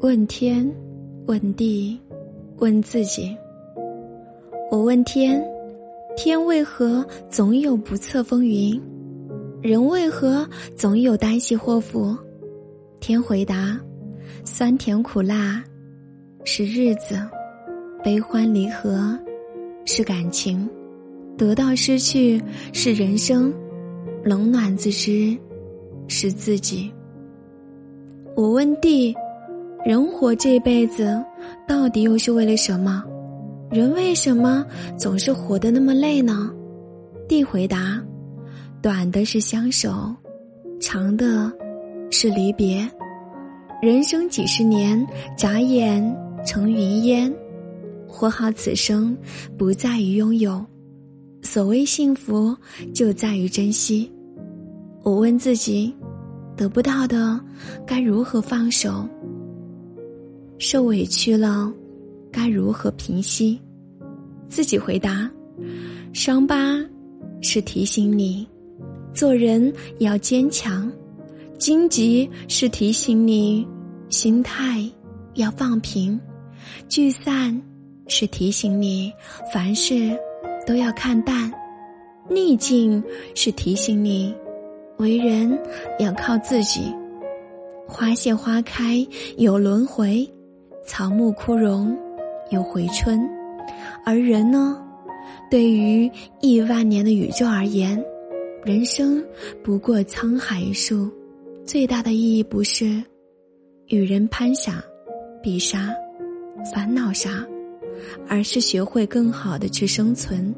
[0.00, 0.64] 问天，
[1.26, 1.98] 问地，
[2.58, 3.36] 问自己。
[4.70, 5.44] 我问天，
[6.16, 8.80] 天为何总有不测风云？
[9.60, 12.16] 人为何总有旦夕祸福？
[13.00, 13.76] 天回答：
[14.44, 15.64] 酸甜苦辣
[16.44, 17.18] 是日子，
[18.04, 19.18] 悲欢离合
[19.84, 20.68] 是感情，
[21.36, 22.40] 得到失去
[22.72, 23.52] 是人生，
[24.22, 25.36] 冷暖自知
[26.06, 26.88] 是自己。
[28.36, 29.12] 我问地。
[29.84, 31.22] 人活这辈子，
[31.66, 33.02] 到底又是为了什么？
[33.70, 34.64] 人为什么
[34.98, 36.52] 总是活得那么累呢？
[37.28, 38.02] 地回答：
[38.82, 40.14] 短的是相守，
[40.80, 41.50] 长的
[42.10, 42.88] 是离别。
[43.80, 45.06] 人生几十年，
[45.36, 46.02] 眨眼
[46.44, 47.32] 成云烟。
[48.08, 49.16] 活好此生，
[49.56, 50.64] 不在于拥有，
[51.42, 52.56] 所谓幸福，
[52.92, 54.10] 就在于珍惜。
[55.02, 55.94] 我问自己：
[56.56, 57.38] 得不到的，
[57.86, 59.06] 该如何放手？
[60.58, 61.72] 受委屈了，
[62.32, 63.60] 该如何平息？
[64.48, 65.30] 自己回答：
[66.12, 66.78] 伤疤
[67.40, 68.46] 是提醒你，
[69.14, 70.90] 做人要坚强；
[71.58, 73.66] 荆棘是提醒你，
[74.08, 74.84] 心态
[75.34, 76.18] 要放平；
[76.88, 77.60] 聚散
[78.08, 79.12] 是提醒你，
[79.52, 80.18] 凡事
[80.66, 81.50] 都要看淡；
[82.28, 83.02] 逆境
[83.34, 84.34] 是提醒你，
[84.96, 85.56] 为人
[86.00, 86.92] 要靠自己。
[87.86, 90.28] 花谢花开，有轮回。
[90.88, 91.94] 草木枯荣，
[92.48, 93.20] 又回春，
[94.06, 94.82] 而人呢？
[95.50, 96.10] 对于
[96.40, 98.02] 亿万年的宇宙而言，
[98.64, 99.22] 人生
[99.62, 101.10] 不过沧海一粟，
[101.66, 103.04] 最大的意义不是
[103.88, 104.82] 与人攀下、
[105.42, 105.94] 比杀、
[106.72, 107.46] 烦恼啥，
[108.26, 110.54] 而是学会更好的去生存，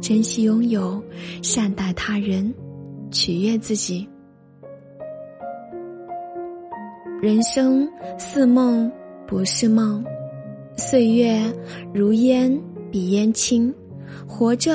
[0.00, 1.02] 珍惜拥有，
[1.42, 2.54] 善待他人，
[3.10, 4.08] 取悦自己。
[7.20, 8.90] 人生似梦。
[9.26, 10.04] 不是梦，
[10.76, 11.42] 岁月
[11.92, 12.58] 如烟，
[12.90, 13.74] 比烟轻。
[14.26, 14.72] 活着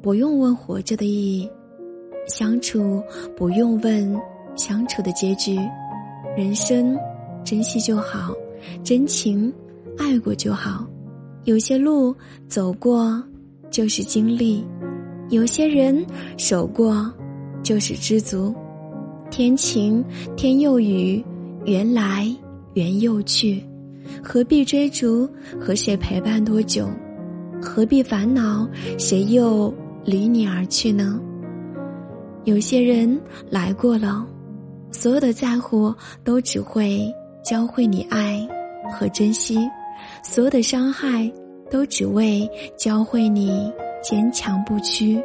[0.00, 1.50] 不用问活着的意义，
[2.26, 3.02] 相处
[3.36, 4.16] 不用问
[4.56, 5.58] 相处的结局。
[6.36, 6.96] 人生
[7.44, 8.32] 珍惜就好，
[8.84, 9.52] 真情
[9.98, 10.86] 爱过就好。
[11.44, 12.14] 有些路
[12.46, 13.20] 走过
[13.70, 14.64] 就是经历，
[15.30, 16.04] 有些人
[16.36, 17.12] 守过
[17.62, 18.54] 就是知足。
[19.30, 20.04] 天晴
[20.36, 21.24] 天又雨，
[21.64, 22.32] 缘来
[22.74, 23.62] 缘又去。
[24.22, 25.28] 何必追逐？
[25.60, 26.88] 和谁陪伴多久？
[27.60, 28.68] 何必烦恼？
[28.98, 29.72] 谁又
[30.04, 31.20] 离你而去呢？
[32.44, 33.20] 有些人
[33.50, 34.26] 来过了，
[34.90, 35.92] 所有的在乎
[36.24, 37.12] 都只会
[37.44, 38.46] 教会你爱
[38.90, 39.58] 和珍惜；
[40.22, 41.30] 所有的伤害
[41.70, 45.20] 都只为教会你坚强不屈。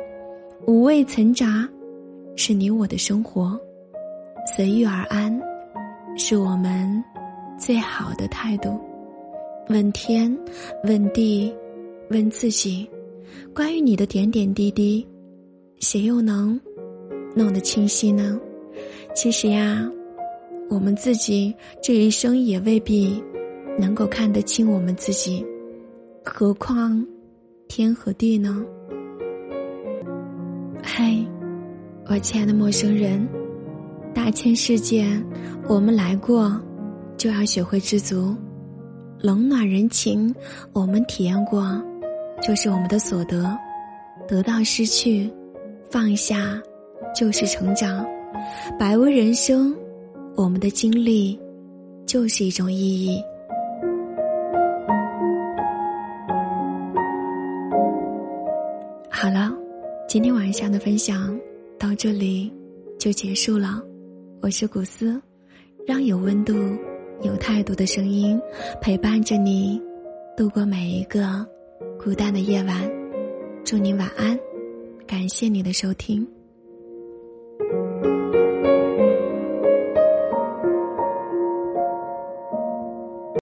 [0.67, 1.67] 五味陈杂，
[2.35, 3.57] 是你我的生活；
[4.55, 5.39] 随遇而安，
[6.17, 7.03] 是我们。
[7.57, 8.79] 最好的态度，
[9.69, 10.35] 问天，
[10.83, 11.53] 问地，
[12.09, 12.89] 问自己，
[13.53, 15.07] 关于你的点点滴滴，
[15.79, 16.59] 谁又能
[17.35, 18.39] 弄得清晰呢？
[19.15, 19.89] 其实呀，
[20.69, 23.23] 我们自己这一生也未必
[23.77, 25.45] 能够看得清我们自己，
[26.25, 27.05] 何况
[27.67, 28.65] 天和地呢？
[30.83, 31.15] 嗨，
[32.07, 33.25] 我亲爱的陌生人，
[34.13, 35.05] 大千世界，
[35.69, 36.59] 我们来过。
[37.23, 38.35] 就要学会知足，
[39.21, 40.35] 冷暖人情，
[40.73, 41.81] 我们体验过，
[42.45, 43.57] 就是我们的所得。
[44.27, 45.31] 得到失去，
[45.89, 46.61] 放下，
[47.15, 48.05] 就是成长。
[48.77, 49.73] 百味人生，
[50.35, 51.39] 我们的经历，
[52.05, 53.23] 就是一种意义。
[59.09, 59.49] 好了，
[60.09, 61.39] 今天晚上的分享
[61.79, 62.51] 到这里
[62.99, 63.81] 就结束了。
[64.41, 65.21] 我是古斯，
[65.87, 66.53] 让有温度。
[67.23, 68.39] 有太多的声音，
[68.81, 69.81] 陪伴着你
[70.35, 71.45] 度过每一个
[71.97, 72.81] 孤单的夜晚。
[73.63, 74.37] 祝你晚安，
[75.07, 76.27] 感谢你的收听。